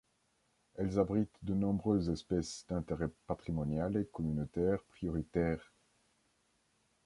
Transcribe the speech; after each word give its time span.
Elles 0.77 0.97
abritent 0.97 1.37
de 1.43 1.53
nombreuses 1.53 2.09
espèces 2.09 2.65
d’intérêts 2.67 3.11
patrimonial 3.27 3.97
et 3.97 4.05
communautaire 4.11 4.81
prioritaire. 4.85 5.71